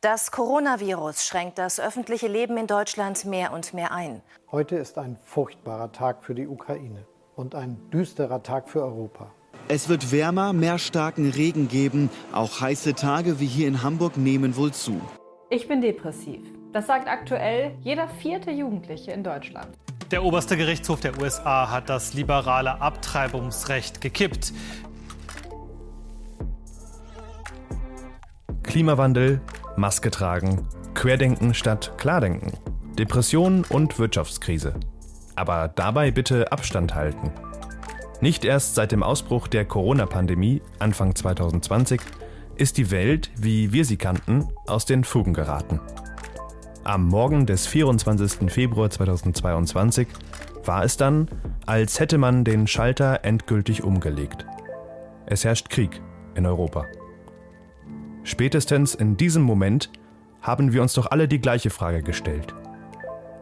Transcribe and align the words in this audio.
Das 0.00 0.30
Coronavirus 0.30 1.24
schränkt 1.24 1.58
das 1.58 1.80
öffentliche 1.80 2.28
Leben 2.28 2.56
in 2.56 2.68
Deutschland 2.68 3.24
mehr 3.24 3.52
und 3.52 3.74
mehr 3.74 3.90
ein. 3.90 4.22
Heute 4.52 4.76
ist 4.76 4.96
ein 4.96 5.16
furchtbarer 5.24 5.90
Tag 5.90 6.22
für 6.22 6.36
die 6.36 6.46
Ukraine 6.46 7.04
und 7.34 7.56
ein 7.56 7.90
düsterer 7.90 8.44
Tag 8.44 8.68
für 8.68 8.80
Europa. 8.80 9.32
Es 9.66 9.88
wird 9.88 10.12
wärmer, 10.12 10.52
mehr 10.52 10.78
starken 10.78 11.30
Regen 11.30 11.66
geben. 11.66 12.10
Auch 12.32 12.60
heiße 12.60 12.94
Tage 12.94 13.40
wie 13.40 13.46
hier 13.46 13.66
in 13.66 13.82
Hamburg 13.82 14.16
nehmen 14.16 14.54
wohl 14.54 14.70
zu. 14.70 15.00
Ich 15.50 15.66
bin 15.66 15.80
depressiv. 15.80 16.42
Das 16.72 16.86
sagt 16.86 17.08
aktuell 17.08 17.74
jeder 17.80 18.06
vierte 18.06 18.52
Jugendliche 18.52 19.10
in 19.10 19.24
Deutschland. 19.24 19.76
Der 20.12 20.22
oberste 20.22 20.56
Gerichtshof 20.56 21.00
der 21.00 21.20
USA 21.20 21.72
hat 21.72 21.88
das 21.88 22.14
liberale 22.14 22.80
Abtreibungsrecht 22.80 24.00
gekippt. 24.00 24.52
Klimawandel, 28.62 29.40
Maske 29.78 30.10
tragen, 30.10 30.66
Querdenken 30.94 31.54
statt 31.54 31.94
Klardenken, 31.96 32.52
Depression 32.98 33.64
und 33.68 33.98
Wirtschaftskrise. 33.98 34.74
Aber 35.36 35.68
dabei 35.68 36.10
bitte 36.10 36.50
Abstand 36.50 36.94
halten. 36.94 37.30
Nicht 38.20 38.44
erst 38.44 38.74
seit 38.74 38.90
dem 38.90 39.04
Ausbruch 39.04 39.46
der 39.46 39.64
Corona-Pandemie 39.64 40.60
Anfang 40.80 41.14
2020 41.14 42.00
ist 42.56 42.76
die 42.76 42.90
Welt, 42.90 43.30
wie 43.36 43.72
wir 43.72 43.84
sie 43.84 43.96
kannten, 43.96 44.48
aus 44.66 44.84
den 44.84 45.04
Fugen 45.04 45.32
geraten. 45.32 45.80
Am 46.82 47.06
Morgen 47.06 47.46
des 47.46 47.68
24. 47.68 48.50
Februar 48.50 48.90
2022 48.90 50.08
war 50.64 50.82
es 50.82 50.96
dann, 50.96 51.28
als 51.66 52.00
hätte 52.00 52.18
man 52.18 52.44
den 52.44 52.66
Schalter 52.66 53.24
endgültig 53.24 53.84
umgelegt. 53.84 54.44
Es 55.26 55.44
herrscht 55.44 55.70
Krieg 55.70 56.00
in 56.34 56.46
Europa. 56.46 56.84
Spätestens 58.28 58.94
in 58.94 59.16
diesem 59.16 59.42
Moment 59.42 59.88
haben 60.42 60.74
wir 60.74 60.82
uns 60.82 60.92
doch 60.92 61.10
alle 61.10 61.28
die 61.28 61.40
gleiche 61.40 61.70
Frage 61.70 62.02
gestellt. 62.02 62.54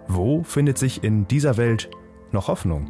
Wo 0.06 0.44
findet 0.44 0.78
sich 0.78 1.02
in 1.02 1.26
dieser 1.26 1.56
Welt 1.56 1.90
noch 2.30 2.46
Hoffnung? 2.46 2.88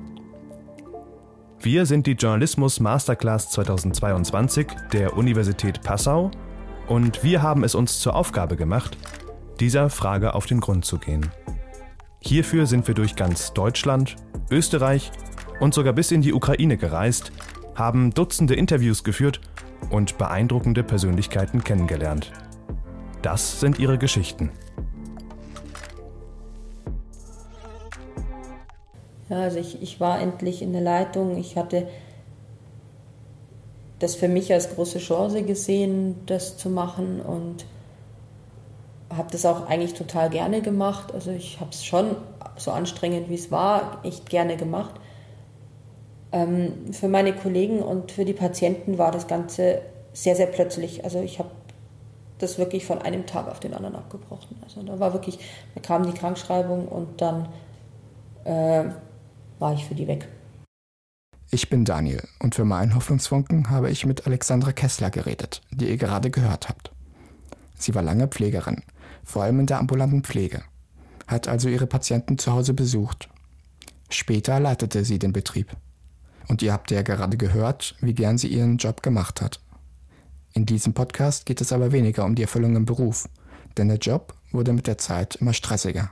Wir 1.58 1.86
sind 1.86 2.06
die 2.06 2.12
Journalismus 2.12 2.80
Masterclass 2.80 3.48
2022 3.48 4.66
der 4.92 5.16
Universität 5.16 5.80
Passau 5.80 6.30
und 6.86 7.24
wir 7.24 7.40
haben 7.40 7.64
es 7.64 7.74
uns 7.74 7.98
zur 7.98 8.14
Aufgabe 8.14 8.56
gemacht, 8.56 8.98
dieser 9.58 9.88
Frage 9.88 10.34
auf 10.34 10.44
den 10.44 10.60
Grund 10.60 10.84
zu 10.84 10.98
gehen. 10.98 11.26
Hierfür 12.20 12.66
sind 12.66 12.86
wir 12.88 12.94
durch 12.94 13.16
ganz 13.16 13.54
Deutschland, 13.54 14.16
Österreich 14.50 15.12
und 15.60 15.72
sogar 15.72 15.94
bis 15.94 16.10
in 16.10 16.20
die 16.20 16.34
Ukraine 16.34 16.76
gereist, 16.76 17.32
haben 17.74 18.12
Dutzende 18.12 18.54
Interviews 18.54 19.02
geführt 19.02 19.40
und 19.90 20.18
beeindruckende 20.18 20.82
Persönlichkeiten 20.82 21.62
kennengelernt. 21.64 22.32
Das 23.22 23.60
sind 23.60 23.78
ihre 23.78 23.98
Geschichten. 23.98 24.50
Ja, 29.28 29.40
also 29.40 29.58
ich, 29.58 29.82
ich 29.82 30.00
war 30.00 30.20
endlich 30.20 30.62
in 30.62 30.72
der 30.72 30.82
Leitung. 30.82 31.36
Ich 31.36 31.56
hatte 31.56 31.88
das 33.98 34.14
für 34.14 34.28
mich 34.28 34.52
als 34.52 34.74
große 34.74 34.98
Chance 34.98 35.42
gesehen, 35.42 36.16
das 36.26 36.56
zu 36.56 36.68
machen 36.68 37.20
und 37.20 37.64
habe 39.10 39.30
das 39.30 39.46
auch 39.46 39.66
eigentlich 39.66 39.94
total 39.94 40.30
gerne 40.30 40.60
gemacht. 40.60 41.12
Also 41.12 41.30
ich 41.30 41.60
habe 41.60 41.70
es 41.70 41.84
schon 41.84 42.16
so 42.56 42.70
anstrengend 42.70 43.28
wie 43.28 43.34
es 43.34 43.50
war, 43.50 44.00
echt 44.04 44.28
gerne 44.28 44.56
gemacht. 44.56 44.94
Ähm, 46.32 46.92
für 46.92 47.08
meine 47.08 47.32
Kollegen 47.34 47.80
und 47.80 48.12
für 48.12 48.24
die 48.24 48.32
Patienten 48.32 48.98
war 48.98 49.12
das 49.12 49.26
Ganze 49.26 49.80
sehr, 50.12 50.36
sehr 50.36 50.46
plötzlich. 50.46 51.04
Also 51.04 51.20
ich 51.20 51.38
habe 51.38 51.50
das 52.38 52.58
wirklich 52.58 52.84
von 52.84 53.00
einem 53.00 53.26
Tag 53.26 53.48
auf 53.48 53.60
den 53.60 53.74
anderen 53.74 53.96
abgebrochen. 53.96 54.56
Also 54.62 54.82
da 54.82 54.98
war 54.98 55.12
wirklich, 55.12 55.38
da 55.74 55.80
kam 55.80 56.04
die 56.06 56.18
Krankschreibung 56.18 56.88
und 56.88 57.20
dann 57.20 57.48
äh, 58.44 58.84
war 59.58 59.72
ich 59.72 59.84
für 59.84 59.94
die 59.94 60.06
weg. 60.06 60.28
Ich 61.50 61.70
bin 61.70 61.84
Daniel 61.84 62.22
und 62.40 62.54
für 62.54 62.64
meinen 62.64 62.94
Hoffnungsfunken 62.94 63.70
habe 63.70 63.90
ich 63.90 64.04
mit 64.04 64.26
Alexandra 64.26 64.72
Kessler 64.72 65.10
geredet, 65.10 65.62
die 65.70 65.88
ihr 65.88 65.96
gerade 65.96 66.30
gehört 66.30 66.68
habt. 66.68 66.90
Sie 67.78 67.94
war 67.94 68.02
lange 68.02 68.26
Pflegerin, 68.26 68.82
vor 69.22 69.44
allem 69.44 69.60
in 69.60 69.66
der 69.66 69.78
ambulanten 69.78 70.24
Pflege, 70.24 70.62
hat 71.26 71.46
also 71.46 71.68
ihre 71.68 71.86
Patienten 71.86 72.36
zu 72.38 72.52
Hause 72.52 72.74
besucht. 72.74 73.28
Später 74.10 74.58
leitete 74.60 75.04
sie 75.04 75.18
den 75.18 75.32
Betrieb. 75.32 75.76
Und 76.48 76.62
ihr 76.62 76.72
habt 76.72 76.90
ja 76.90 77.02
gerade 77.02 77.36
gehört, 77.36 77.96
wie 78.00 78.14
gern 78.14 78.38
sie 78.38 78.48
ihren 78.48 78.76
Job 78.76 79.02
gemacht 79.02 79.40
hat. 79.40 79.60
In 80.52 80.64
diesem 80.64 80.94
Podcast 80.94 81.44
geht 81.44 81.60
es 81.60 81.72
aber 81.72 81.92
weniger 81.92 82.24
um 82.24 82.34
die 82.34 82.42
Erfüllung 82.42 82.76
im 82.76 82.86
Beruf, 82.86 83.28
denn 83.76 83.88
der 83.88 83.98
Job 83.98 84.34
wurde 84.52 84.72
mit 84.72 84.86
der 84.86 84.98
Zeit 84.98 85.36
immer 85.36 85.52
stressiger. 85.52 86.10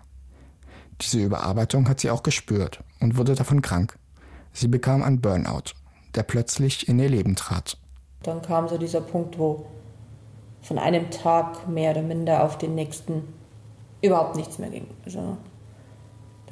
Diese 1.01 1.19
Überarbeitung 1.19 1.89
hat 1.89 2.01
sie 2.01 2.11
auch 2.11 2.23
gespürt 2.23 2.83
und 3.01 3.17
wurde 3.17 3.35
davon 3.35 3.63
krank. 3.63 3.99
Sie 4.53 4.69
bekam 4.69 5.03
einen 5.03 5.21
Burnout, 5.21 5.73
der 6.15 6.23
plötzlich 6.23 6.89
in 6.89 6.99
ihr 6.99 7.09
Leben 7.09 7.37
trat. 7.37 7.79
Dann 8.23 8.43
kam 8.43 8.69
so 8.69 8.79
dieser 8.79 9.01
Punkt, 9.01 9.39
wo 9.39 9.67
von 10.63 10.79
einem 10.79 11.11
Tag 11.11 11.69
mehr 11.69 11.93
oder 11.93 12.03
minder 12.03 12.43
auf 12.43 12.57
den 12.59 12.75
nächsten 12.75 13.23
überhaupt 14.03 14.37
nichts 14.37 14.59
mehr 14.59 14.71
ging. 14.71 14.87
Also 15.05 15.37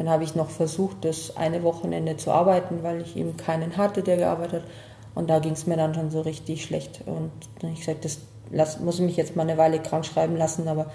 dann 0.02 0.10
habe 0.10 0.24
ich 0.24 0.34
noch 0.34 0.50
versucht, 0.50 1.04
das 1.04 1.36
eine 1.36 1.62
Wochenende 1.62 2.16
zu 2.16 2.32
arbeiten, 2.32 2.82
weil 2.82 3.02
ich 3.02 3.16
eben 3.16 3.36
keinen 3.36 3.76
hatte, 3.76 4.02
der 4.02 4.16
gearbeitet 4.16 4.64
hat. 4.64 4.70
Und 5.14 5.30
da 5.30 5.38
ging 5.38 5.52
es 5.52 5.68
mir 5.68 5.76
dann 5.76 5.94
schon 5.94 6.10
so 6.10 6.22
richtig 6.22 6.64
schlecht. 6.64 7.02
Und 7.06 7.30
dann 7.60 7.70
habe 7.70 7.74
ich 7.74 7.86
gesagt, 7.86 8.04
das 8.04 8.18
lass, 8.50 8.80
muss 8.80 8.96
ich 8.96 9.06
mich 9.06 9.16
jetzt 9.16 9.36
mal 9.36 9.44
eine 9.44 9.56
Weile 9.58 9.78
krank 9.78 10.04
schreiben 10.04 10.36
lassen, 10.36 10.66
aber 10.66 10.90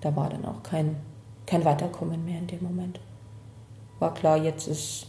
da 0.00 0.16
war 0.16 0.30
dann 0.30 0.46
auch 0.46 0.62
kein, 0.62 0.96
kein 1.44 1.66
Weiterkommen 1.66 2.24
mehr 2.24 2.38
in 2.38 2.46
dem 2.46 2.62
Moment. 2.62 3.00
War 3.98 4.14
klar, 4.14 4.38
jetzt 4.38 4.66
ist, 4.66 5.08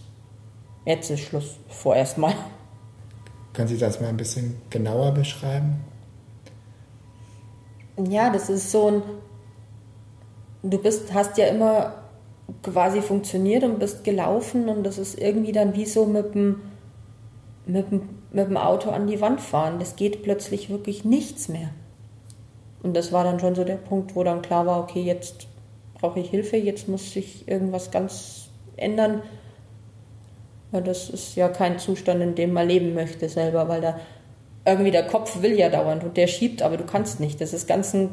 jetzt 0.83 1.09
ist 1.09 1.21
Schluss, 1.21 1.55
vorerst 1.69 2.17
mal. 2.17 2.33
Können 3.53 3.69
Sie 3.69 3.77
das 3.77 4.01
mal 4.01 4.07
ein 4.07 4.17
bisschen 4.17 4.61
genauer 4.69 5.13
beschreiben? 5.13 5.81
Ja, 8.05 8.29
das 8.29 8.49
ist 8.49 8.69
so 8.69 8.87
ein. 8.89 9.01
Du 10.61 10.77
bist, 10.77 11.13
hast 11.13 11.37
ja 11.37 11.47
immer 11.47 12.02
quasi 12.61 13.01
funktioniert 13.01 13.63
und 13.63 13.79
bist 13.79 14.03
gelaufen 14.03 14.69
und 14.69 14.83
das 14.83 14.97
ist 14.97 15.19
irgendwie 15.19 15.51
dann 15.51 15.75
wie 15.75 15.85
so 15.85 16.05
mit 16.05 16.35
dem, 16.35 16.61
mit 17.65 17.91
dem, 17.91 18.09
mit 18.31 18.47
dem 18.47 18.57
Auto 18.57 18.89
an 18.89 19.07
die 19.07 19.21
Wand 19.21 19.41
fahren. 19.41 19.79
Das 19.79 19.95
geht 19.95 20.23
plötzlich 20.23 20.69
wirklich 20.69 21.05
nichts 21.05 21.47
mehr. 21.47 21.69
Und 22.81 22.95
das 22.95 23.11
war 23.11 23.23
dann 23.23 23.39
schon 23.39 23.55
so 23.55 23.63
der 23.63 23.77
Punkt, 23.77 24.15
wo 24.15 24.23
dann 24.23 24.41
klar 24.41 24.65
war, 24.65 24.81
okay, 24.81 25.01
jetzt 25.01 25.47
brauche 25.93 26.19
ich 26.19 26.29
Hilfe, 26.29 26.57
jetzt 26.57 26.89
muss 26.89 27.13
sich 27.13 27.47
irgendwas 27.47 27.91
ganz 27.91 28.49
ändern. 28.75 29.21
Weil 30.71 30.83
das 30.83 31.09
ist 31.09 31.35
ja 31.35 31.47
kein 31.47 31.79
Zustand, 31.79 32.21
in 32.21 32.35
dem 32.35 32.51
man 32.51 32.67
leben 32.67 32.93
möchte 32.93 33.29
selber, 33.29 33.69
weil 33.69 33.81
da 33.81 33.99
irgendwie 34.65 34.91
der 34.91 35.07
Kopf 35.07 35.41
will 35.41 35.57
ja 35.57 35.69
dauernd 35.69 36.03
und 36.03 36.17
der 36.17 36.27
schiebt, 36.27 36.61
aber 36.61 36.77
du 36.77 36.83
kannst 36.83 37.19
nicht. 37.19 37.39
Das 37.39 37.53
ist 37.53 37.67
ganz 37.67 37.93
ein, 37.93 38.09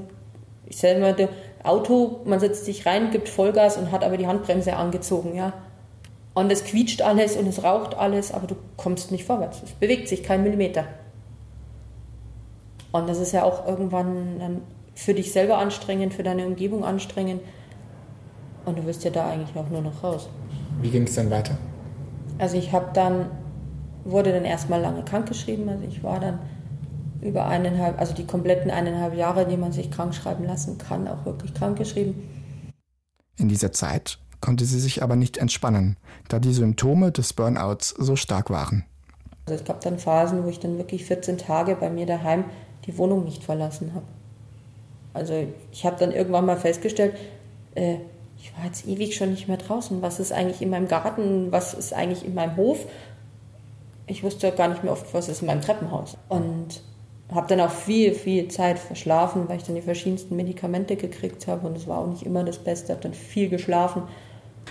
ich 0.67 0.79
sage 0.79 1.01
mal, 1.01 1.15
Auto, 1.63 2.21
man 2.25 2.41
setzt 2.41 2.65
sich 2.65 2.87
rein, 2.87 3.11
gibt 3.11 3.29
Vollgas 3.29 3.77
und 3.77 3.93
hat 3.93 4.05
aber 4.05 4.17
die 4.17 4.27
Handbremse 4.27 4.77
angezogen, 4.77 5.35
ja. 5.35 5.53
Und 6.33 6.51
es 6.51 6.65
quietscht 6.65 7.03
alles 7.03 7.37
und 7.37 7.47
es 7.47 7.65
raucht 7.65 7.97
alles, 7.97 8.33
aber 8.33 8.47
du 8.47 8.57
kommst 8.77 9.11
nicht 9.11 9.25
vorwärts. 9.25 9.63
Es 9.65 9.73
bewegt 9.73 10.09
sich 10.09 10.23
kein 10.23 10.43
Millimeter. 10.43 10.85
Und 12.93 13.09
das 13.09 13.19
ist 13.19 13.33
ja 13.33 13.45
auch 13.45 13.67
irgendwann 13.67 14.39
dann 14.39 14.63
für 14.95 15.15
dich 15.15 15.33
selber 15.33 15.59
anstrengend, 15.59 16.15
für 16.15 16.23
deine 16.23 16.47
Umgebung 16.47 16.85
anstrengend. 16.85 17.43
Und 18.65 18.79
du 18.79 18.87
wirst 18.87 19.05
ja 19.05 19.11
da 19.11 19.29
eigentlich 19.29 19.57
auch 19.57 19.69
nur 19.71 19.83
noch 19.83 20.03
raus. 20.03 20.29
Wie 20.81 20.91
ging 20.91 21.05
es 21.05 21.15
dann 21.15 21.31
weiter? 21.31 21.57
Also 22.39 22.57
ich 22.57 22.73
habe 22.73 22.91
dann 22.95 23.27
wurde 24.05 24.33
dann 24.33 24.45
erstmal 24.45 24.81
lange 24.81 25.03
krankgeschrieben. 25.05 25.69
Also 25.69 25.85
ich 25.85 26.03
war 26.03 26.21
dann 26.21 26.39
über 27.23 27.47
eineinhalb, 27.47 27.99
also 27.99 28.15
die 28.15 28.27
kompletten 28.27 28.71
eineinhalb 28.71 29.15
Jahre, 29.15 29.47
die 29.47 29.57
man 29.57 29.73
sich 29.73 29.91
krank 29.91 30.15
schreiben 30.15 30.45
lassen 30.45 30.79
kann, 30.79 31.09
auch 31.09 31.25
wirklich 31.25 31.55
krankgeschrieben. 31.55 32.15
In 33.37 33.49
dieser 33.49 33.73
Zeit 33.73 34.19
konnte 34.41 34.65
sie 34.65 34.81
sich 34.81 35.03
aber 35.03 35.17
nicht 35.17 35.37
entspannen, 35.37 35.97
da 36.29 36.39
die 36.39 36.53
Symptome 36.53 37.13
des 37.13 37.33
Burnouts 37.33 37.91
so 37.91 38.17
stark 38.17 38.51
waren. 38.51 38.85
Also 39.47 39.61
es 39.61 39.65
gab 39.67 39.81
dann 39.83 39.99
Phasen, 39.99 40.45
wo 40.45 40.49
ich 40.49 40.61
dann 40.61 40.79
wirklich 40.79 41.05
14 41.05 41.39
Tage 41.39 41.77
bei 41.77 41.91
mir 41.91 42.07
daheim 42.07 42.45
die 42.87 42.97
Wohnung 42.97 43.25
nicht 43.25 43.45
verlassen 43.45 43.93
habe. 43.95 44.07
Also 45.13 45.47
ich 45.73 45.85
habe 45.85 45.97
dann 45.99 46.13
irgendwann 46.13 46.47
mal 46.47 46.57
festgestellt, 46.57 47.17
äh, 47.75 47.97
ich 48.39 48.57
war 48.57 48.65
jetzt 48.65 48.87
ewig 48.87 49.17
schon 49.17 49.31
nicht 49.33 49.49
mehr 49.49 49.59
draußen. 49.59 50.01
Was 50.01 50.19
ist 50.19 50.33
eigentlich 50.33 50.63
in 50.63 50.71
meinem 50.71 50.89
Garten? 50.89 51.53
Was 51.53 51.75
ist 51.75 51.93
eigentlich 51.93 52.25
in 52.25 52.35
meinem 52.35 52.57
Hof? 52.57 52.87
ich 54.11 54.23
wusste 54.23 54.51
gar 54.53 54.69
nicht 54.69 54.83
mehr 54.83 54.93
oft, 54.93 55.13
was 55.15 55.29
ist 55.29 55.41
in 55.41 55.47
meinem 55.47 55.61
Treppenhaus. 55.61 56.17
Und 56.29 56.83
habe 57.33 57.47
dann 57.47 57.61
auch 57.61 57.71
viel, 57.71 58.15
viel 58.15 58.49
Zeit 58.49 58.79
verschlafen, 58.79 59.49
weil 59.49 59.59
ich 59.59 59.65
dann 59.65 59.77
die 59.77 59.83
verschiedensten 59.83 60.37
Medikamente 60.37 60.97
gekriegt 60.97 61.47
habe 61.47 61.67
und 61.67 61.77
es 61.77 61.87
war 61.87 61.99
auch 61.99 62.09
nicht 62.09 62.23
immer 62.23 62.45
das 62.45 62.59
Beste, 62.59 62.93
habe 62.93 63.03
dann 63.03 63.15
viel 63.15 63.49
geschlafen. 63.49 64.03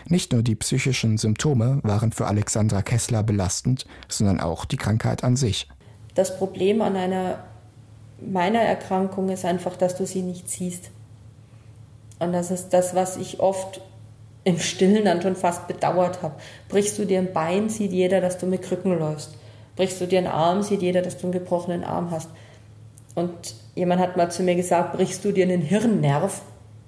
Nicht 0.08 0.32
nur 0.32 0.44
die 0.44 0.56
psychischen 0.56 1.18
Symptome 1.18 1.80
waren 1.84 2.12
für 2.12 2.28
Alexandra 2.28 2.82
Kessler 2.82 3.24
belastend, 3.24 3.86
sondern 4.08 4.40
auch 4.40 4.66
die 4.66 4.78
Krankheit 4.78 5.24
an 5.24 5.36
sich. 5.36 5.68
Das 6.16 6.38
Problem 6.38 6.82
an 6.82 6.96
einer 6.96 7.44
meiner 8.22 8.60
Erkrankung 8.60 9.30
ist 9.30 9.46
einfach, 9.46 9.76
dass 9.76 9.96
du 9.96 10.06
sie 10.06 10.22
nicht 10.22 10.50
siehst. 10.50 10.92
Und 12.20 12.34
das 12.34 12.52
ist 12.52 12.70
das, 12.70 12.96
was 12.96 13.18
ich 13.18 13.40
oft 13.40 13.82
im 14.44 14.60
Stillen 14.60 15.06
dann 15.06 15.22
schon 15.22 15.36
fast 15.36 15.68
bedauert 15.68 16.22
habe. 16.22 16.36
Brichst 16.68 16.98
du 16.98 17.06
dir 17.06 17.20
ein 17.20 17.34
Bein, 17.34 17.70
sieht 17.70 17.92
jeder, 17.92 18.20
dass 18.20 18.38
du 18.38 18.46
mit 18.46 18.62
Krücken 18.62 18.98
läufst. 18.98 19.36
Brichst 19.76 20.02
du 20.02 20.08
dir 20.08 20.20
einen 20.20 20.28
Arm, 20.28 20.64
sieht 20.64 20.82
jeder, 20.82 21.02
dass 21.02 21.18
du 21.18 21.28
einen 21.28 21.32
gebrochenen 21.32 21.84
Arm 21.84 22.12
hast. 22.12 22.30
Und 23.16 23.56
jemand 23.76 24.02
hat 24.02 24.18
mal 24.18 24.32
zu 24.32 24.44
mir 24.44 24.56
gesagt, 24.56 24.94
brichst 24.94 25.24
du 25.26 25.32
dir 25.32 25.46
einen 25.46 25.62
Hirnnerv, 25.62 26.42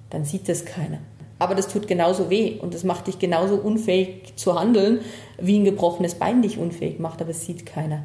dann 0.10 0.26
sieht 0.26 0.48
das 0.48 0.66
keiner. 0.66 1.00
Aber 1.40 1.56
das 1.56 1.68
tut 1.68 1.88
genauso 1.88 2.30
weh 2.30 2.60
und 2.60 2.74
das 2.74 2.84
macht 2.84 3.08
dich 3.08 3.18
genauso 3.18 3.56
unfähig 3.56 4.34
zu 4.36 4.60
handeln, 4.60 5.00
wie 5.40 5.58
ein 5.58 5.66
gebrochenes 5.66 6.16
Bein 6.16 6.42
dich 6.44 6.60
unfähig 6.60 7.00
macht, 7.00 7.22
aber 7.22 7.32
es 7.32 7.46
sieht 7.46 7.66
keiner. 7.66 8.04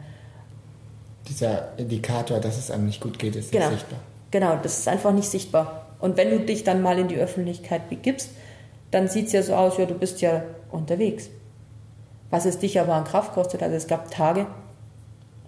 Dieser 1.28 1.76
Indikator, 1.76 2.40
dass 2.40 2.56
es 2.56 2.70
einem 2.70 2.86
nicht 2.86 3.00
gut 3.00 3.18
geht, 3.18 3.36
ist 3.36 3.52
genau. 3.52 3.68
nicht 3.68 3.80
sichtbar. 3.80 3.98
Genau, 4.30 4.58
das 4.62 4.78
ist 4.78 4.88
einfach 4.88 5.12
nicht 5.12 5.28
sichtbar. 5.28 5.86
Und 6.00 6.16
wenn 6.16 6.30
du 6.30 6.40
dich 6.40 6.64
dann 6.64 6.82
mal 6.82 6.98
in 6.98 7.08
die 7.08 7.16
Öffentlichkeit 7.16 7.90
begibst, 7.90 8.30
dann 8.90 9.08
sieht 9.08 9.26
es 9.26 9.32
ja 9.32 9.42
so 9.42 9.54
aus, 9.54 9.76
ja, 9.78 9.86
du 9.86 9.94
bist 9.94 10.20
ja 10.20 10.42
unterwegs. 10.70 11.28
Was 12.30 12.46
es 12.46 12.58
dich 12.58 12.80
aber 12.80 12.94
an 12.94 13.04
Kraft 13.04 13.34
kostet, 13.34 13.62
also 13.62 13.76
es 13.76 13.86
gab 13.86 14.10
Tage, 14.10 14.46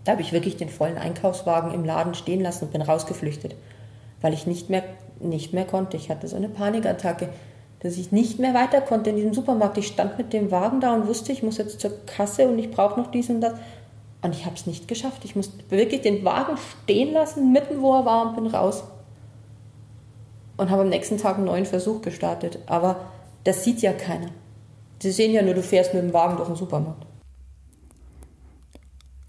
da 0.08 0.12
habe 0.12 0.22
ich 0.22 0.32
wirklich 0.32 0.56
den 0.56 0.70
vollen 0.70 0.96
Einkaufswagen 0.96 1.74
im 1.74 1.84
Laden 1.84 2.14
stehen 2.14 2.40
lassen 2.40 2.64
und 2.64 2.72
bin 2.72 2.80
rausgeflüchtet, 2.80 3.54
weil 4.22 4.32
ich 4.32 4.46
nicht 4.46 4.70
mehr, 4.70 4.82
nicht 5.20 5.52
mehr 5.52 5.66
konnte. 5.66 5.98
Ich 5.98 6.08
hatte 6.08 6.26
so 6.26 6.34
eine 6.34 6.48
Panikattacke, 6.48 7.28
dass 7.80 7.98
ich 7.98 8.10
nicht 8.10 8.38
mehr 8.38 8.54
weiter 8.54 8.80
konnte 8.80 9.10
in 9.10 9.16
diesem 9.16 9.34
Supermarkt. 9.34 9.76
Ich 9.76 9.88
stand 9.88 10.16
mit 10.16 10.32
dem 10.32 10.50
Wagen 10.50 10.80
da 10.80 10.94
und 10.94 11.06
wusste, 11.06 11.32
ich 11.32 11.42
muss 11.42 11.58
jetzt 11.58 11.80
zur 11.80 11.90
Kasse 12.06 12.48
und 12.48 12.58
ich 12.58 12.70
brauche 12.70 12.98
noch 12.98 13.10
dies 13.10 13.28
und 13.28 13.42
das. 13.42 13.52
Und 14.22 14.34
ich 14.34 14.46
habe 14.46 14.54
es 14.54 14.66
nicht 14.66 14.88
geschafft. 14.88 15.26
Ich 15.26 15.36
musste 15.36 15.62
wirklich 15.68 16.00
den 16.00 16.24
Wagen 16.24 16.56
stehen 16.56 17.12
lassen, 17.12 17.52
mitten 17.52 17.82
wo 17.82 17.92
er 17.94 18.06
war 18.06 18.28
und 18.28 18.34
bin 18.34 18.46
raus. 18.46 18.84
Und 20.56 20.70
habe 20.70 20.84
am 20.84 20.88
nächsten 20.88 21.18
Tag 21.18 21.36
einen 21.36 21.44
neuen 21.44 21.66
Versuch 21.66 22.00
gestartet. 22.00 22.60
Aber 22.64 22.96
das 23.44 23.62
sieht 23.62 23.82
ja 23.82 23.92
keiner. 23.92 24.28
Sie 25.02 25.10
sehen 25.10 25.34
ja 25.34 25.42
nur, 25.42 25.52
du 25.52 25.62
fährst 25.62 25.92
mit 25.92 26.02
dem 26.02 26.14
Wagen 26.14 26.38
durch 26.38 26.48
den 26.48 26.56
Supermarkt. 26.56 27.07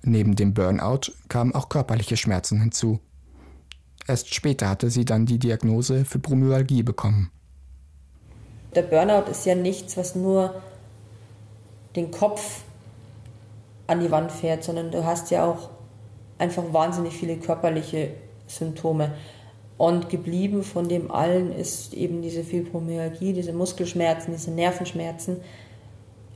Neben 0.04 0.36
dem 0.36 0.54
Burnout 0.54 1.12
kamen 1.28 1.54
auch 1.54 1.70
körperliche 1.70 2.18
Schmerzen 2.18 2.60
hinzu. 2.62 3.00
Erst 4.08 4.34
später 4.34 4.70
hatte 4.70 4.90
sie 4.90 5.06
dann 5.06 5.26
die 5.26 5.40
Diagnose 5.40 6.06
Fibromyalgie 6.06 6.84
bekommen. 6.84 7.32
Der 8.76 8.84
Burnout 8.84 9.30
ist 9.30 9.46
ja 9.46 9.56
nichts, 9.56 9.98
was 9.98 10.16
nur 10.16 10.62
den 11.96 12.12
Kopf 12.12 12.62
an 13.88 14.00
die 14.00 14.12
Wand 14.12 14.32
fährt, 14.32 14.64
sondern 14.64 14.92
du 14.92 15.04
hast 15.04 15.32
ja 15.32 15.46
auch 15.46 15.70
einfach 16.38 16.64
wahnsinnig 16.72 17.16
viele 17.16 17.38
körperliche 17.38 18.12
Symptome. 18.48 19.14
Und 19.78 20.10
geblieben 20.10 20.64
von 20.64 20.90
dem 20.90 21.10
allen 21.10 21.52
ist 21.52 21.94
eben 21.94 22.22
diese 22.22 22.44
Fibromyalgie, 22.44 23.34
diese 23.34 23.54
Muskelschmerzen, 23.54 24.34
diese 24.34 24.52
Nervenschmerzen. 24.52 25.38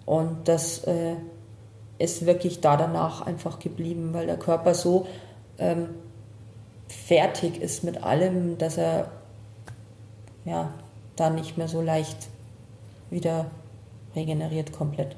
Und 0.06 0.48
das 0.48 0.84
äh, 0.86 1.16
ist 2.00 2.26
wirklich 2.26 2.62
da 2.62 2.78
danach 2.78 3.22
einfach 3.22 3.60
geblieben, 3.60 4.14
weil 4.14 4.26
der 4.26 4.38
Körper 4.38 4.74
so 4.74 5.08
ähm, 5.58 5.90
fertig 6.88 7.62
ist 7.62 7.84
mit 7.84 8.04
allem, 8.04 8.58
dass 8.58 8.78
er 8.78 9.12
ja 10.46 10.74
da 11.16 11.30
nicht 11.30 11.58
mehr 11.58 11.68
so 11.68 11.82
leicht 11.82 12.18
wieder 13.10 13.46
regeneriert 14.16 14.72
komplett. 14.72 15.16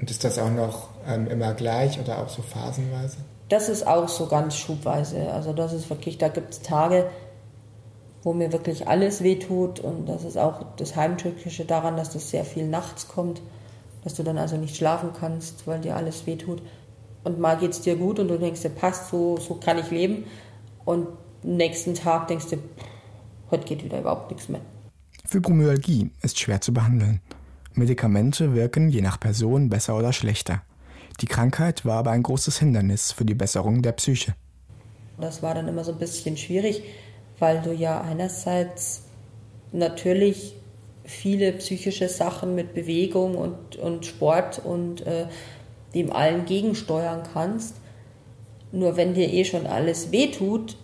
Und 0.00 0.10
ist 0.10 0.24
das 0.24 0.38
auch 0.38 0.50
noch 0.50 0.88
ähm, 1.06 1.26
immer 1.26 1.54
gleich 1.54 2.00
oder 2.00 2.18
auch 2.18 2.28
so 2.28 2.42
phasenweise? 2.42 3.18
Das 3.48 3.68
ist 3.68 3.86
auch 3.86 4.08
so 4.08 4.26
ganz 4.26 4.56
schubweise. 4.56 5.32
Also 5.32 5.52
das 5.52 5.72
ist 5.72 5.90
wirklich, 5.90 6.18
da 6.18 6.28
gibt 6.28 6.54
es 6.54 6.62
Tage, 6.62 7.10
wo 8.22 8.32
mir 8.32 8.52
wirklich 8.52 8.88
alles 8.88 9.22
wehtut 9.22 9.80
und 9.80 10.06
das 10.06 10.24
ist 10.24 10.38
auch 10.38 10.64
das 10.76 10.96
Heimtückische 10.96 11.64
daran, 11.64 11.96
dass 11.96 12.10
das 12.10 12.30
sehr 12.30 12.44
viel 12.44 12.66
nachts 12.66 13.08
kommt, 13.08 13.40
dass 14.04 14.14
du 14.14 14.22
dann 14.22 14.38
also 14.38 14.56
nicht 14.56 14.76
schlafen 14.76 15.10
kannst, 15.18 15.66
weil 15.66 15.80
dir 15.80 15.96
alles 15.96 16.26
wehtut. 16.26 16.62
Und 17.22 17.38
mal 17.38 17.58
geht 17.58 17.72
es 17.72 17.82
dir 17.82 17.96
gut 17.96 18.18
und 18.18 18.28
du 18.28 18.38
denkst 18.38 18.62
dir, 18.62 18.70
passt, 18.70 19.10
so, 19.10 19.36
so 19.36 19.54
kann 19.56 19.78
ich 19.78 19.90
leben. 19.90 20.24
Und 20.84 21.06
nächsten 21.42 21.94
Tag 21.94 22.28
denkst 22.28 22.46
du, 22.50 22.56
heute 23.50 23.64
geht 23.66 23.84
wieder 23.84 24.00
überhaupt 24.00 24.30
nichts 24.30 24.48
mehr. 24.48 24.62
Fibromyalgie 25.26 26.10
ist 26.22 26.38
schwer 26.40 26.60
zu 26.60 26.72
behandeln. 26.72 27.20
Medikamente 27.74 28.54
wirken 28.54 28.88
je 28.88 29.00
nach 29.00 29.20
Person 29.20 29.68
besser 29.68 29.96
oder 29.96 30.12
schlechter. 30.12 30.62
Die 31.20 31.26
Krankheit 31.26 31.84
war 31.84 31.98
aber 31.98 32.10
ein 32.12 32.22
großes 32.22 32.58
Hindernis 32.58 33.12
für 33.12 33.24
die 33.24 33.34
Besserung 33.34 33.82
der 33.82 33.92
Psyche. 33.92 34.34
Das 35.20 35.42
war 35.42 35.54
dann 35.54 35.68
immer 35.68 35.84
so 35.84 35.92
ein 35.92 35.98
bisschen 35.98 36.36
schwierig, 36.36 36.82
weil 37.38 37.60
du 37.60 37.72
ja 37.72 38.00
einerseits 38.00 39.02
natürlich 39.72 40.56
viele 41.04 41.52
psychische 41.52 42.08
Sachen 42.08 42.54
mit 42.54 42.74
Bewegung 42.74 43.36
und, 43.36 43.76
und 43.76 44.06
Sport 44.06 44.60
und 44.64 45.06
äh, 45.06 45.26
dem 45.94 46.12
allen 46.12 46.44
gegensteuern 46.44 47.22
kannst. 47.32 47.76
Nur 48.72 48.96
wenn 48.96 49.14
dir 49.14 49.32
eh 49.32 49.44
schon 49.44 49.66
alles 49.66 50.12
wehtut, 50.12 50.76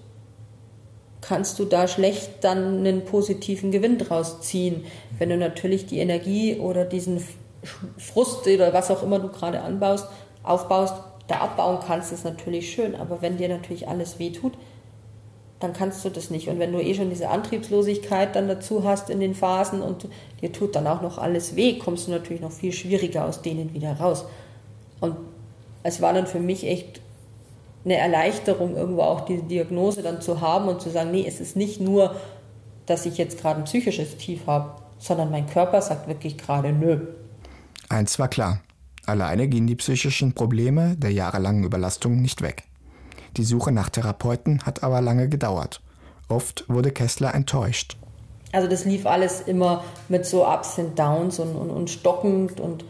kannst 1.20 1.58
du 1.58 1.64
da 1.64 1.88
schlecht 1.88 2.42
dann 2.42 2.78
einen 2.78 3.04
positiven 3.04 3.70
Gewinn 3.70 3.98
draus 3.98 4.40
ziehen. 4.40 4.84
Wenn 5.18 5.28
du 5.28 5.36
natürlich 5.36 5.86
die 5.86 5.98
Energie 5.98 6.56
oder 6.56 6.84
diesen 6.84 7.22
Frust 7.98 8.46
oder 8.46 8.72
was 8.72 8.90
auch 8.90 9.02
immer 9.02 9.18
du 9.18 9.28
gerade 9.28 9.60
anbaust, 9.60 10.06
aufbaust, 10.42 10.94
da 11.26 11.38
abbauen 11.38 11.78
kannst, 11.84 12.12
ist 12.12 12.24
natürlich 12.24 12.72
schön. 12.72 12.94
Aber 12.94 13.22
wenn 13.22 13.36
dir 13.36 13.48
natürlich 13.48 13.88
alles 13.88 14.18
wehtut, 14.18 14.52
dann 15.60 15.72
kannst 15.72 16.04
du 16.04 16.10
das 16.10 16.30
nicht. 16.30 16.48
Und 16.48 16.58
wenn 16.58 16.72
du 16.72 16.80
eh 16.80 16.94
schon 16.94 17.10
diese 17.10 17.28
Antriebslosigkeit 17.28 18.36
dann 18.36 18.48
dazu 18.48 18.84
hast 18.84 19.08
in 19.08 19.20
den 19.20 19.34
Phasen 19.34 19.80
und 19.80 20.08
dir 20.42 20.52
tut 20.52 20.76
dann 20.76 20.86
auch 20.86 21.00
noch 21.00 21.18
alles 21.18 21.56
weh, 21.56 21.78
kommst 21.78 22.06
du 22.06 22.10
natürlich 22.10 22.42
noch 22.42 22.52
viel 22.52 22.72
schwieriger 22.72 23.24
aus 23.24 23.42
denen 23.42 23.72
wieder 23.72 23.94
raus. 23.94 24.26
Und 25.00 25.16
es 25.82 26.02
war 26.02 26.12
dann 26.12 26.26
für 26.26 26.40
mich 26.40 26.66
echt 26.66 27.00
eine 27.84 27.96
Erleichterung, 27.96 28.76
irgendwo 28.76 29.02
auch 29.02 29.20
diese 29.22 29.44
Diagnose 29.44 30.02
dann 30.02 30.20
zu 30.20 30.40
haben 30.40 30.68
und 30.68 30.82
zu 30.82 30.90
sagen, 30.90 31.12
nee, 31.12 31.24
es 31.26 31.40
ist 31.40 31.56
nicht 31.56 31.80
nur, 31.80 32.16
dass 32.84 33.06
ich 33.06 33.16
jetzt 33.16 33.40
gerade 33.40 33.60
ein 33.60 33.64
psychisches 33.64 34.16
Tief 34.16 34.46
habe, 34.46 34.72
sondern 34.98 35.30
mein 35.30 35.46
Körper 35.46 35.80
sagt 35.80 36.08
wirklich 36.08 36.36
gerade 36.36 36.72
nö. 36.72 37.06
Eins 37.88 38.18
war 38.18 38.28
klar, 38.28 38.60
alleine 39.06 39.48
gehen 39.48 39.66
die 39.66 39.76
psychischen 39.76 40.34
Probleme 40.34 40.96
der 40.96 41.12
jahrelangen 41.12 41.64
Überlastung 41.64 42.20
nicht 42.20 42.42
weg. 42.42 42.64
Die 43.36 43.44
Suche 43.44 43.72
nach 43.72 43.90
Therapeuten 43.90 44.64
hat 44.64 44.82
aber 44.82 45.00
lange 45.00 45.28
gedauert. 45.28 45.82
Oft 46.28 46.64
wurde 46.68 46.90
Kessler 46.90 47.34
enttäuscht. 47.34 47.96
Also 48.52 48.68
das 48.68 48.84
lief 48.84 49.06
alles 49.06 49.42
immer 49.42 49.84
mit 50.08 50.24
so 50.24 50.46
Ups 50.46 50.78
und 50.78 50.98
Downs 50.98 51.38
und, 51.38 51.54
und, 51.54 51.70
und 51.70 51.90
stockend 51.90 52.60
und 52.60 52.84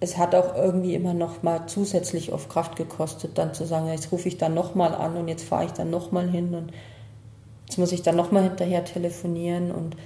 es 0.00 0.18
hat 0.18 0.34
auch 0.34 0.54
irgendwie 0.54 0.94
immer 0.94 1.14
noch 1.14 1.42
mal 1.42 1.66
zusätzlich 1.66 2.32
auf 2.32 2.48
Kraft 2.48 2.76
gekostet, 2.76 3.38
dann 3.38 3.54
zu 3.54 3.66
sagen, 3.66 3.88
jetzt 3.88 4.12
rufe 4.12 4.28
ich 4.28 4.38
dann 4.38 4.54
noch 4.54 4.74
mal 4.74 4.94
an 4.94 5.16
und 5.16 5.28
jetzt 5.28 5.44
fahre 5.44 5.66
ich 5.66 5.72
dann 5.72 5.90
noch 5.90 6.12
mal 6.12 6.28
hin 6.28 6.54
und 6.54 6.72
jetzt 7.66 7.78
muss 7.78 7.92
ich 7.92 8.02
dann 8.02 8.16
noch 8.16 8.30
mal 8.30 8.42
hinterher 8.42 8.84
telefonieren 8.84 9.70
und 9.70 9.96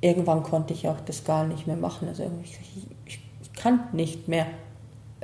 irgendwann 0.00 0.42
konnte 0.42 0.72
ich 0.72 0.88
auch 0.88 1.00
das 1.00 1.24
gar 1.24 1.46
nicht 1.46 1.66
mehr 1.66 1.76
machen. 1.76 2.08
Also 2.08 2.30
ich, 2.42 2.58
ich, 3.06 3.20
ich 3.40 3.52
kann 3.52 3.80
nicht 3.92 4.28
mehr. 4.28 4.46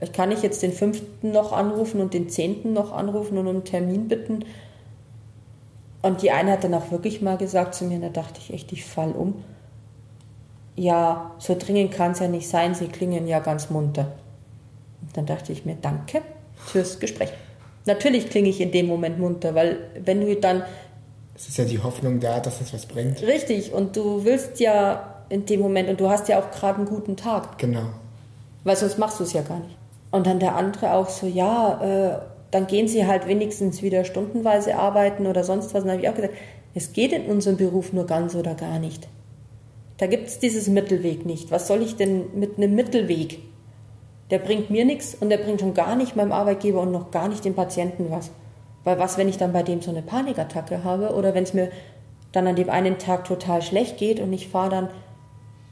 Ich 0.02 0.12
kann 0.12 0.28
nicht 0.28 0.42
jetzt 0.42 0.62
den 0.62 0.72
fünften 0.72 1.32
noch 1.32 1.52
anrufen 1.52 2.00
und 2.00 2.12
den 2.12 2.28
zehnten 2.28 2.72
noch 2.72 2.92
anrufen 2.92 3.38
und 3.38 3.46
um 3.46 3.56
einen 3.56 3.64
Termin 3.64 4.08
bitten. 4.08 4.44
Und 6.02 6.22
die 6.22 6.32
eine 6.32 6.52
hat 6.52 6.64
dann 6.64 6.74
auch 6.74 6.90
wirklich 6.90 7.22
mal 7.22 7.36
gesagt 7.36 7.74
zu 7.74 7.84
mir, 7.84 8.00
da 8.00 8.08
dachte 8.08 8.40
ich 8.40 8.52
echt, 8.52 8.72
ich 8.72 8.84
fall 8.84 9.12
um 9.12 9.36
ja, 10.76 11.32
so 11.38 11.56
dringend 11.58 11.92
kann 11.92 12.12
es 12.12 12.20
ja 12.20 12.28
nicht 12.28 12.48
sein, 12.48 12.74
Sie 12.74 12.88
klingen 12.88 13.26
ja 13.26 13.40
ganz 13.40 13.70
munter. 13.70 14.12
Und 15.02 15.16
dann 15.16 15.26
dachte 15.26 15.52
ich 15.52 15.64
mir, 15.64 15.76
danke 15.80 16.22
fürs 16.56 16.98
Gespräch. 16.98 17.30
Natürlich 17.84 18.30
klinge 18.30 18.48
ich 18.48 18.60
in 18.60 18.70
dem 18.70 18.86
Moment 18.86 19.18
munter, 19.18 19.54
weil 19.54 19.78
wenn 20.02 20.20
du 20.20 20.34
dann... 20.36 20.62
Es 21.34 21.48
ist 21.48 21.58
ja 21.58 21.64
die 21.64 21.82
Hoffnung 21.82 22.20
da, 22.20 22.40
dass 22.40 22.60
es 22.60 22.72
was 22.72 22.86
bringt. 22.86 23.22
Richtig, 23.22 23.72
und 23.72 23.96
du 23.96 24.24
willst 24.24 24.60
ja 24.60 25.24
in 25.28 25.46
dem 25.46 25.60
Moment, 25.60 25.88
und 25.88 26.00
du 26.00 26.08
hast 26.08 26.28
ja 26.28 26.38
auch 26.38 26.50
gerade 26.50 26.78
einen 26.78 26.86
guten 26.86 27.16
Tag. 27.16 27.58
Genau. 27.58 27.86
Weil 28.64 28.76
sonst 28.76 28.98
machst 28.98 29.18
du 29.18 29.24
es 29.24 29.32
ja 29.32 29.42
gar 29.42 29.58
nicht. 29.58 29.76
Und 30.12 30.26
dann 30.26 30.38
der 30.38 30.54
andere 30.54 30.92
auch 30.92 31.08
so, 31.08 31.26
ja, 31.26 31.80
äh, 31.82 32.18
dann 32.52 32.66
gehen 32.66 32.86
sie 32.86 33.06
halt 33.06 33.26
wenigstens 33.26 33.82
wieder 33.82 34.04
stundenweise 34.04 34.76
arbeiten 34.76 35.26
oder 35.26 35.42
sonst 35.42 35.74
was. 35.74 35.82
Und 35.82 35.88
dann 35.88 35.96
habe 35.96 36.02
ich 36.02 36.08
auch 36.08 36.14
gesagt, 36.14 36.34
es 36.74 36.92
geht 36.92 37.12
in 37.12 37.26
unserem 37.26 37.56
Beruf 37.56 37.92
nur 37.92 38.06
ganz 38.06 38.34
oder 38.34 38.54
gar 38.54 38.78
nicht. 38.78 39.08
Da 39.96 40.06
gibt 40.06 40.28
es 40.28 40.38
dieses 40.38 40.68
Mittelweg 40.68 41.26
nicht. 41.26 41.50
Was 41.50 41.66
soll 41.66 41.82
ich 41.82 41.96
denn 41.96 42.38
mit 42.38 42.58
einem 42.58 42.74
Mittelweg? 42.74 43.38
Der 44.30 44.38
bringt 44.38 44.70
mir 44.70 44.84
nichts 44.84 45.14
und 45.14 45.30
der 45.30 45.38
bringt 45.38 45.60
schon 45.60 45.74
gar 45.74 45.96
nicht 45.96 46.14
meinem 46.14 46.32
Arbeitgeber 46.32 46.80
und 46.80 46.92
noch 46.92 47.10
gar 47.10 47.28
nicht 47.28 47.44
dem 47.44 47.54
Patienten 47.54 48.10
was. 48.10 48.30
Weil 48.84 48.98
was, 48.98 49.16
wenn 49.16 49.28
ich 49.28 49.38
dann 49.38 49.52
bei 49.52 49.62
dem 49.62 49.80
so 49.80 49.90
eine 49.90 50.02
Panikattacke 50.02 50.84
habe 50.84 51.14
oder 51.14 51.34
wenn 51.34 51.44
es 51.44 51.54
mir 51.54 51.70
dann 52.32 52.46
an 52.46 52.56
dem 52.56 52.70
einen 52.70 52.98
Tag 52.98 53.24
total 53.24 53.62
schlecht 53.62 53.98
geht 53.98 54.20
und 54.20 54.32
ich 54.32 54.48
fahre 54.48 54.70
dann 54.70 54.88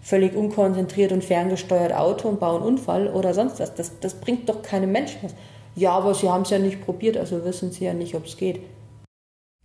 völlig 0.01 0.35
unkonzentriert 0.35 1.13
und 1.13 1.25
ferngesteuert 1.25 1.93
Auto 1.93 2.29
und 2.29 2.41
baue 2.41 2.57
einen 2.57 2.67
Unfall 2.67 3.09
oder 3.09 3.35
sonst 3.35 3.61
was. 3.61 3.75
Das, 3.75 4.01
das 4.01 4.15
bringt 4.15 4.49
doch 4.49 4.63
keinem 4.63 4.93
Menschen 4.93 5.21
was. 5.23 5.35
Ja, 5.77 5.93
aber 5.93 6.15
Sie 6.15 6.29
haben 6.29 6.43
es 6.43 6.51
ja 6.51 6.59
nicht 6.59 6.85
probiert, 6.85 7.17
also 7.17 7.45
wissen 7.45 7.71
Sie 7.71 7.85
ja 7.85 7.95
nicht, 7.95 8.15
ob 8.15 8.27
es 8.27 8.37
geht. 8.37 8.61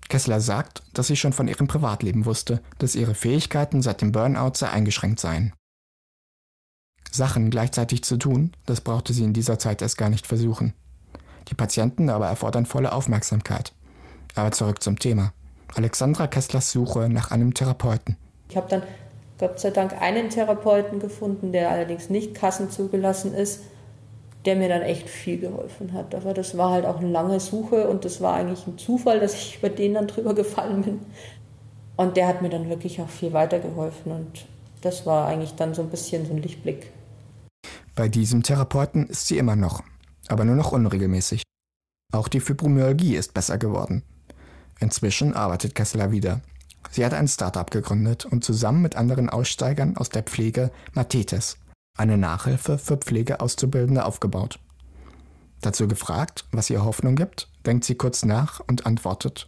Kessler 0.07 0.39
sagt, 0.39 0.83
dass 0.93 1.07
sie 1.07 1.15
schon 1.15 1.33
von 1.33 1.47
ihrem 1.47 1.67
Privatleben 1.67 2.25
wusste, 2.25 2.61
dass 2.77 2.95
ihre 2.95 3.15
Fähigkeiten 3.15 3.81
seit 3.81 4.01
dem 4.01 4.11
Burnout 4.11 4.53
sehr 4.55 4.71
eingeschränkt 4.71 5.19
seien. 5.19 5.53
Sachen 7.11 7.49
gleichzeitig 7.49 8.03
zu 8.03 8.17
tun, 8.17 8.51
das 8.65 8.81
brauchte 8.81 9.13
sie 9.13 9.23
in 9.23 9.33
dieser 9.33 9.57
Zeit 9.57 9.81
erst 9.81 9.97
gar 9.97 10.09
nicht 10.09 10.27
versuchen. 10.27 10.73
Die 11.47 11.55
Patienten 11.55 12.09
aber 12.09 12.27
erfordern 12.27 12.65
volle 12.65 12.91
Aufmerksamkeit. 12.91 13.73
Aber 14.35 14.51
zurück 14.51 14.83
zum 14.83 14.99
Thema. 14.99 15.33
Alexandra 15.73 16.27
Kesslers 16.27 16.71
Suche 16.71 17.09
nach 17.09 17.31
einem 17.31 17.53
Therapeuten. 17.53 18.17
Ich 18.49 18.57
habe 18.57 18.69
dann 18.69 18.83
Gott 19.37 19.59
sei 19.59 19.71
Dank 19.71 20.01
einen 20.01 20.29
Therapeuten 20.29 20.99
gefunden, 20.99 21.51
der 21.51 21.69
allerdings 21.69 22.09
nicht 22.09 22.33
kassenzugelassen 22.35 23.33
ist, 23.33 23.61
der 24.45 24.55
mir 24.55 24.69
dann 24.69 24.81
echt 24.81 25.09
viel 25.09 25.39
geholfen 25.39 25.93
hat. 25.93 26.15
Aber 26.15 26.33
das 26.33 26.57
war 26.57 26.71
halt 26.71 26.85
auch 26.85 26.99
eine 26.99 27.09
lange 27.09 27.39
Suche 27.39 27.89
und 27.89 28.05
das 28.05 28.21
war 28.21 28.35
eigentlich 28.35 28.65
ein 28.67 28.77
Zufall, 28.77 29.19
dass 29.19 29.33
ich 29.33 29.57
über 29.57 29.69
den 29.69 29.95
dann 29.95 30.07
drüber 30.07 30.33
gefallen 30.33 30.83
bin. 30.83 30.99
Und 31.97 32.17
der 32.17 32.27
hat 32.27 32.41
mir 32.41 32.49
dann 32.49 32.69
wirklich 32.69 33.01
auch 33.01 33.09
viel 33.09 33.33
weitergeholfen 33.33 34.11
und 34.11 34.45
das 34.81 35.05
war 35.05 35.27
eigentlich 35.27 35.55
dann 35.55 35.73
so 35.73 35.81
ein 35.81 35.89
bisschen 35.89 36.25
so 36.25 36.33
ein 36.33 36.41
Lichtblick. 36.41 36.91
Bei 37.95 38.07
diesem 38.07 38.43
Therapeuten 38.43 39.07
ist 39.07 39.27
sie 39.27 39.37
immer 39.37 39.55
noch, 39.55 39.81
aber 40.27 40.45
nur 40.45 40.55
noch 40.55 40.71
unregelmäßig. 40.73 41.43
Auch 42.13 42.27
die 42.27 42.39
Fibromyalgie 42.39 43.15
ist 43.15 43.33
besser 43.33 43.57
geworden. 43.57 44.03
Inzwischen 44.79 45.33
arbeitet 45.33 45.73
Kessler 45.73 46.11
wieder. 46.11 46.41
Sie 46.91 47.05
hat 47.05 47.13
ein 47.13 47.27
Startup 47.27 47.69
gegründet 47.69 48.25
und 48.25 48.43
zusammen 48.43 48.81
mit 48.81 48.95
anderen 48.95 49.29
Aussteigern 49.29 49.97
aus 49.97 50.09
der 50.09 50.23
Pflege 50.23 50.71
Mathetes, 50.93 51.57
eine 51.97 52.17
Nachhilfe 52.17 52.77
für 52.77 52.97
Pflegeauszubildende, 52.97 54.05
aufgebaut. 54.05 54.59
Dazu 55.61 55.87
gefragt, 55.87 56.45
was 56.51 56.69
ihr 56.69 56.85
Hoffnung 56.85 57.15
gibt, 57.15 57.49
denkt 57.65 57.85
sie 57.85 57.95
kurz 57.95 58.23
nach 58.23 58.61
und 58.67 58.85
antwortet. 58.85 59.47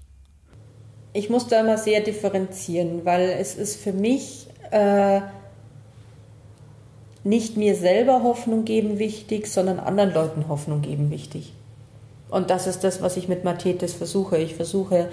Ich 1.14 1.30
muss 1.30 1.48
da 1.48 1.62
immer 1.62 1.78
sehr 1.78 2.02
differenzieren, 2.02 3.06
weil 3.06 3.30
es 3.30 3.56
ist 3.56 3.80
für 3.80 3.94
mich 3.94 4.48
äh, 4.72 5.22
nicht 7.24 7.58
mir 7.58 7.76
selber 7.76 8.24
Hoffnung 8.24 8.66
geben 8.66 9.00
wichtig, 9.00 9.48
sondern 9.48 9.80
anderen 9.80 10.14
Leuten 10.14 10.48
Hoffnung 10.48 10.82
geben 10.82 11.12
wichtig. 11.12 11.54
Und 12.30 12.50
das 12.50 12.68
ist 12.68 12.84
das, 12.84 13.02
was 13.02 13.18
ich 13.18 13.28
mit 13.28 13.44
Mathetes 13.44 13.94
versuche. 13.94 14.38
Ich 14.38 14.56
versuche 14.56 15.10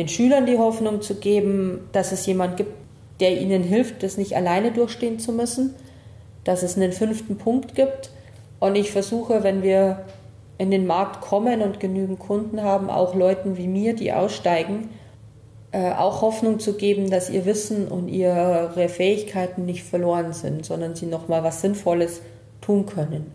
den 0.00 0.08
Schülern 0.08 0.46
die 0.46 0.56
Hoffnung 0.56 1.02
zu 1.02 1.16
geben, 1.16 1.86
dass 1.92 2.10
es 2.10 2.24
jemand 2.24 2.56
gibt, 2.56 2.72
der 3.20 3.38
ihnen 3.38 3.62
hilft, 3.62 4.02
das 4.02 4.16
nicht 4.16 4.34
alleine 4.34 4.72
durchstehen 4.72 5.18
zu 5.18 5.30
müssen, 5.30 5.74
dass 6.42 6.62
es 6.62 6.76
einen 6.76 6.92
fünften 6.92 7.36
Punkt 7.36 7.74
gibt. 7.74 8.10
Und 8.60 8.76
ich 8.76 8.92
versuche, 8.92 9.42
wenn 9.42 9.62
wir 9.62 10.06
in 10.56 10.70
den 10.70 10.86
Markt 10.86 11.20
kommen 11.20 11.60
und 11.60 11.80
genügend 11.80 12.18
Kunden 12.18 12.62
haben, 12.62 12.88
auch 12.88 13.14
Leuten 13.14 13.58
wie 13.58 13.68
mir, 13.68 13.94
die 13.94 14.14
aussteigen, 14.14 14.88
äh, 15.72 15.92
auch 15.92 16.22
Hoffnung 16.22 16.60
zu 16.60 16.78
geben, 16.78 17.10
dass 17.10 17.28
ihr 17.28 17.44
Wissen 17.44 17.86
und 17.88 18.08
ihre 18.08 18.88
Fähigkeiten 18.88 19.66
nicht 19.66 19.84
verloren 19.84 20.32
sind, 20.32 20.64
sondern 20.64 20.96
sie 20.96 21.06
nochmal 21.06 21.44
was 21.44 21.60
Sinnvolles 21.60 22.22
tun 22.62 22.86
können. 22.86 23.34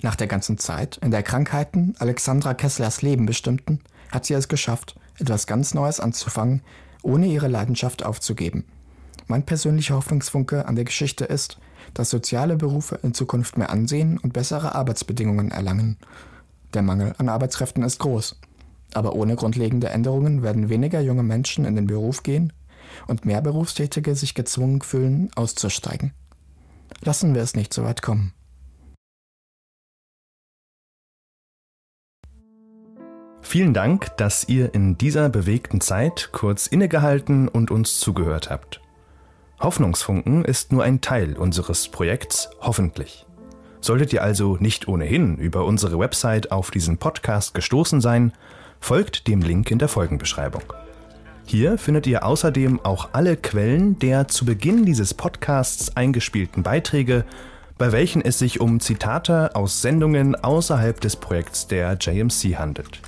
Nach 0.00 0.14
der 0.14 0.28
ganzen 0.28 0.58
Zeit, 0.58 1.00
in 1.02 1.10
der 1.10 1.24
Krankheiten 1.24 1.94
Alexandra 1.98 2.54
Kesslers 2.54 3.02
Leben 3.02 3.26
bestimmten, 3.26 3.80
hat 4.12 4.26
sie 4.26 4.34
es 4.34 4.46
geschafft, 4.46 4.94
etwas 5.18 5.46
ganz 5.46 5.74
Neues 5.74 6.00
anzufangen, 6.00 6.62
ohne 7.02 7.26
ihre 7.26 7.48
Leidenschaft 7.48 8.04
aufzugeben. 8.04 8.64
Mein 9.26 9.44
persönlicher 9.44 9.96
Hoffnungsfunke 9.96 10.66
an 10.66 10.74
der 10.74 10.84
Geschichte 10.84 11.24
ist, 11.24 11.58
dass 11.94 12.10
soziale 12.10 12.56
Berufe 12.56 12.98
in 13.02 13.14
Zukunft 13.14 13.58
mehr 13.58 13.70
Ansehen 13.70 14.18
und 14.18 14.32
bessere 14.32 14.74
Arbeitsbedingungen 14.74 15.50
erlangen. 15.50 15.96
Der 16.74 16.82
Mangel 16.82 17.14
an 17.18 17.28
Arbeitskräften 17.28 17.82
ist 17.82 17.98
groß. 17.98 18.36
Aber 18.94 19.14
ohne 19.14 19.36
grundlegende 19.36 19.90
Änderungen 19.90 20.42
werden 20.42 20.70
weniger 20.70 21.00
junge 21.00 21.22
Menschen 21.22 21.64
in 21.64 21.76
den 21.76 21.86
Beruf 21.86 22.22
gehen 22.22 22.52
und 23.06 23.26
mehr 23.26 23.42
Berufstätige 23.42 24.14
sich 24.14 24.34
gezwungen 24.34 24.80
fühlen, 24.80 25.30
auszusteigen. 25.34 26.12
Lassen 27.02 27.34
wir 27.34 27.42
es 27.42 27.54
nicht 27.54 27.74
so 27.74 27.84
weit 27.84 28.00
kommen. 28.00 28.32
Vielen 33.48 33.72
Dank, 33.72 34.14
dass 34.18 34.46
ihr 34.46 34.74
in 34.74 34.98
dieser 34.98 35.30
bewegten 35.30 35.80
Zeit 35.80 36.28
kurz 36.32 36.66
innegehalten 36.66 37.48
und 37.48 37.70
uns 37.70 37.98
zugehört 37.98 38.50
habt. 38.50 38.82
Hoffnungsfunken 39.58 40.44
ist 40.44 40.70
nur 40.70 40.84
ein 40.84 41.00
Teil 41.00 41.34
unseres 41.34 41.88
Projekts 41.88 42.50
Hoffentlich. 42.60 43.24
Solltet 43.80 44.12
ihr 44.12 44.22
also 44.22 44.58
nicht 44.60 44.86
ohnehin 44.86 45.38
über 45.38 45.64
unsere 45.64 45.98
Website 45.98 46.52
auf 46.52 46.70
diesen 46.70 46.98
Podcast 46.98 47.54
gestoßen 47.54 48.02
sein, 48.02 48.34
folgt 48.80 49.26
dem 49.26 49.40
Link 49.40 49.70
in 49.70 49.78
der 49.78 49.88
Folgenbeschreibung. 49.88 50.64
Hier 51.46 51.78
findet 51.78 52.06
ihr 52.06 52.26
außerdem 52.26 52.80
auch 52.84 53.08
alle 53.14 53.38
Quellen 53.38 53.98
der 53.98 54.28
zu 54.28 54.44
Beginn 54.44 54.84
dieses 54.84 55.14
Podcasts 55.14 55.96
eingespielten 55.96 56.62
Beiträge, 56.62 57.24
bei 57.78 57.92
welchen 57.92 58.20
es 58.20 58.38
sich 58.38 58.60
um 58.60 58.78
Zitate 58.78 59.56
aus 59.56 59.80
Sendungen 59.80 60.34
außerhalb 60.34 61.00
des 61.00 61.16
Projekts 61.16 61.66
der 61.66 61.94
JMC 61.94 62.58
handelt. 62.58 63.00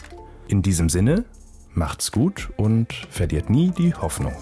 In 0.50 0.62
diesem 0.62 0.88
Sinne, 0.88 1.26
macht's 1.74 2.10
gut 2.10 2.50
und 2.56 2.92
verliert 3.08 3.50
nie 3.50 3.70
die 3.70 3.94
Hoffnung. 3.94 4.34